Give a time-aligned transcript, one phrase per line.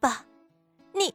[0.00, 0.24] 爸，
[0.92, 1.14] 你……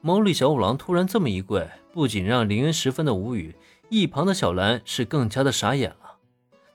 [0.00, 3.54] 毛利小五郎突然这么一跪，不仅让林恩十分的无语，
[3.88, 6.16] 一旁的小兰是更加的傻眼了。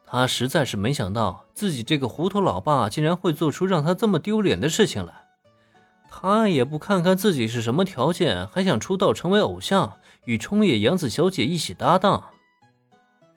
[0.05, 5.13] 他实在是没想到自己这个糊涂老爸竟然会做出让他这么丢脸的事情来。
[6.09, 12.21] 他也不看看自己是什么条件，还想出道成为偶像，与冲野洋子小姐一起搭档。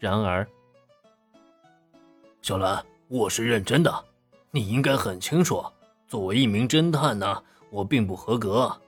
[0.00, 0.46] 然而，
[2.42, 4.04] 小兰，我是认真的，
[4.50, 5.64] 你应该很清楚，
[6.14, 8.80] 作为一名侦探呢，我并不合格。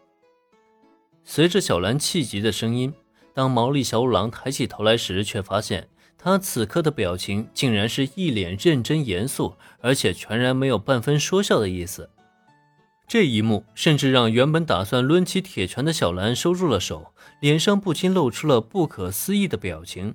[1.25, 2.95] 随着小兰气急的声音，
[3.35, 12.09] 当毛利小五郎抬起头来时，却发现他此刻的表情竟然是一脸认真严肃，而且全然没有半分说笑的意思。
[13.09, 20.15] 这一幕甚至让原本打算抡起铁拳的小兰收住了手，脸上不禁露出了不可思议的表情。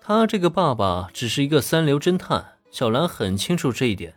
[0.00, 4.14] 他这个爸爸只是一个三流侦探，小兰很清楚这一点。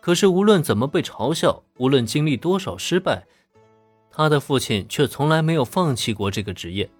[0.00, 3.26] 可是无论怎么被嘲笑，无论经历多少失败，
[4.10, 6.90] 他的父亲却从来没有放弃过这个职业，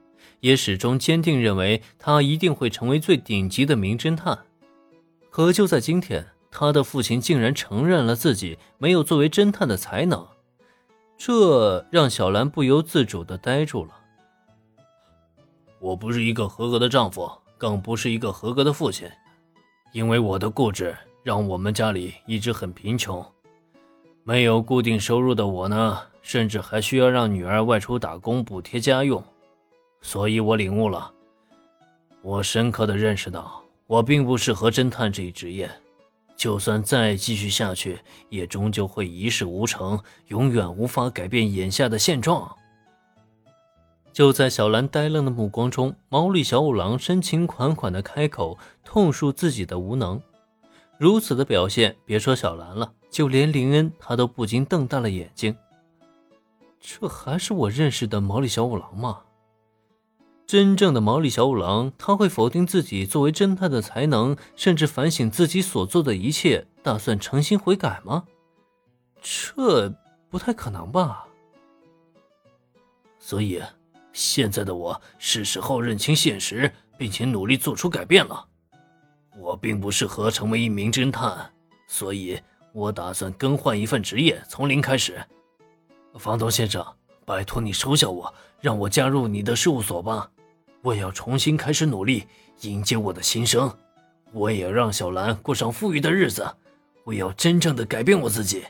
[0.41, 4.39] 也始终坚定认为他一定会成为最顶级的名侦探。
[5.31, 6.27] 可就在今天。
[6.53, 10.27] 他的父亲竟然承认了自己没有作为侦探的才能，
[11.17, 13.95] 这让小兰不由自主地呆住了。
[15.79, 19.09] 我不是一个合格的丈夫，更不是一个合格的父亲，
[19.93, 23.25] 因为我的固执让我们家里一直很贫穷，
[24.25, 29.23] 没有固定收入的我呢，甚至还需要让女儿外出打工补贴家用，
[30.01, 31.13] 所以我领悟了，
[32.23, 35.71] 我深刻的认识到，我并不适合侦探这一职业。
[36.37, 37.99] 就算再继续下去，
[38.31, 42.51] 也终究会一事无成，永远无法改变眼下的现状。
[44.11, 50.19] 就在小兰呆愣的目光中，毛利小五郎深情款款的开口，痛述自己的无能。
[51.01, 55.57] 如此的表现，别说小兰了，就连林恩他都不禁瞪大了眼睛。
[56.79, 59.23] 这还是我认识的毛利小五郎吗？
[60.47, 68.25] 真正的毛利小五郎，他会否定自己作为侦探的才能，甚至反省自己所做的一切，打算诚心悔改吗？
[69.23, 69.89] 这
[70.29, 71.27] 不太可能吧。
[73.19, 73.63] 所以，
[74.13, 78.49] 现在的我是时候认清现实，并且努力做出改变了。
[79.39, 81.51] 我并不适合成为一名侦探，
[81.87, 82.41] 所以
[82.73, 85.21] 我打算更换一份职业，从零开始。
[86.19, 86.85] 房东先生，
[87.25, 90.31] 拜托你收下我，让我加入你的事务所吧。
[90.83, 92.27] 我要重新开始努力，
[92.63, 93.73] 迎接我的新生。
[94.33, 96.47] 我也要让小兰过上富裕的日子。
[97.05, 98.65] 我要真正的改变我自己。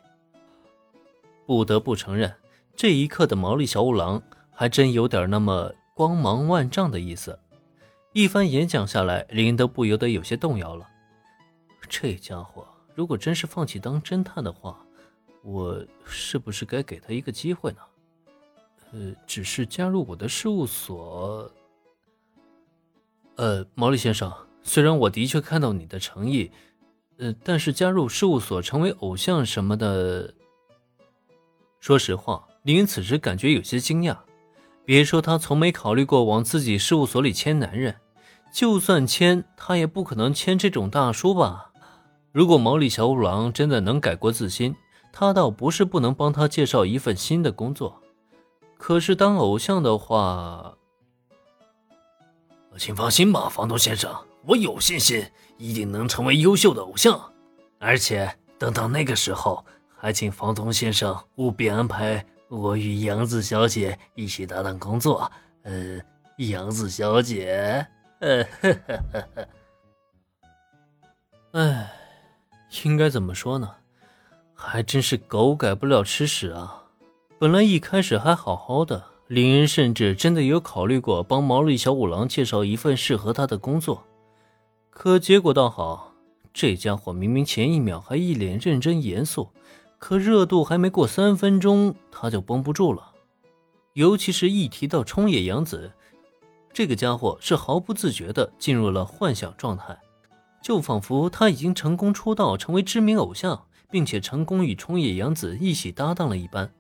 [1.46, 2.32] 不得不承认，
[2.76, 7.38] 这一刻的毛利小五郎还真有点那么光芒万丈的意思。
[8.12, 10.84] 一番演讲下来，林都不由得有些动摇了。
[11.88, 14.84] 这家伙如果真是放弃当侦探的话，
[15.44, 17.78] 我是不是该给他一个机会呢？
[18.92, 21.48] 呃，只是加入我的事务所。
[23.36, 24.32] 呃，毛利先生，
[24.64, 26.50] 虽然我的确看到你的诚意，
[27.18, 30.34] 呃，但是加入事务所成为偶像什么的，
[31.78, 34.18] 说实话，林恩此时感觉有些惊讶。
[34.90, 37.94] 别说他从没考虑过往自己事务所里签男人，
[38.52, 41.70] 就算签，他也不可能签这种大叔吧？
[42.32, 44.74] 如果毛利小五郎真的能改过自新，
[45.12, 48.02] 他倒不是不能帮他介绍一份新的工作。
[48.76, 50.74] 可是当偶像的话，
[52.76, 54.12] 请放心吧，房东先生，
[54.44, 55.24] 我有信心
[55.56, 57.32] 一定能成为优秀的偶像。
[57.78, 59.64] 而且等到那个时候，
[59.96, 65.30] 还请房东先生务必安排我与杨子小姐一起搭档工作。
[65.62, 66.00] 呃，
[66.38, 67.86] 杨子小姐，
[68.18, 69.48] 呃，呵呵呵呵。
[71.52, 71.92] 哎，
[72.84, 73.76] 应该怎么说呢？
[74.52, 76.86] 还真是狗改不了吃屎啊！
[77.38, 79.04] 本来一开始还好好的。
[79.28, 84.02] 林恩甚至真的有考虑过帮毛利小五郎介绍一份适合他的工作，
[84.90, 86.12] 可结果倒好，
[86.52, 89.50] 这家伙明明前一秒还一脸认真严肃，
[90.00, 93.12] 可热度还没过三分钟，他就绷不住了。
[93.92, 95.92] 尤其是一提到冲野洋子，
[96.72, 99.96] 这个家伙是毫不自觉地进入了幻想状态，
[100.62, 106.72] 就仿佛他已经成功出道，成为知名偶像，并且成功与冲野洋子一起搭档了一般。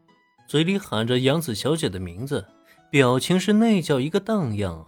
[0.48, 2.46] 嘴里喊着杨子小姐的名字，
[2.90, 4.86] 表情是那叫一个荡漾啊！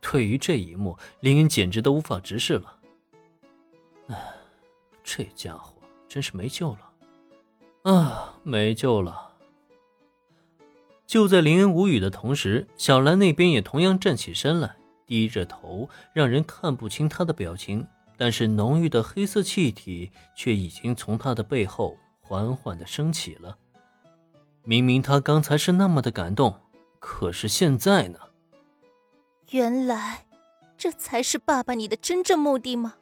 [0.00, 2.76] 对于这一幕，林恩简直都无法直视了。
[4.06, 4.16] 唉，
[5.02, 5.74] 这家伙
[6.08, 6.87] 真是没救了
[7.88, 9.32] 啊，没救了！
[11.06, 14.76] 就在林恩无语的同时，小兰那边也同样站起身来，
[15.06, 17.86] 低着头，让人看不清她的表情，
[18.18, 23.56] 但是浓郁的黑色气体却已经从她的背后缓缓的升起了。
[24.64, 26.60] 明明他刚才是那么的感动，
[26.98, 28.18] 可是现在呢？
[29.48, 30.26] 原来，
[30.76, 32.96] 这才是爸爸你的真正目的吗？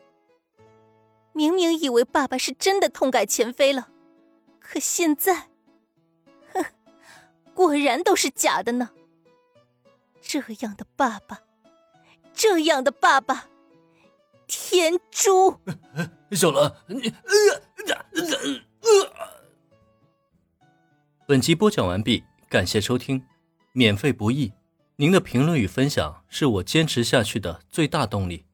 [1.32, 3.88] 明明以为爸爸是真的痛改前非了，
[4.68, 5.48] 可现在，
[6.52, 6.64] 哼，
[7.54, 8.90] 果然都是假的呢。
[10.20, 11.42] 这样的爸爸，
[12.34, 13.48] 这样的爸爸，
[14.48, 15.60] 天珠。
[16.32, 17.14] 小兰，你
[21.26, 23.24] 本集播讲完毕，感谢收听，
[23.72, 24.52] 免费不易，
[24.96, 28.44] 您的评论与分享是我坚持下去的最大动力。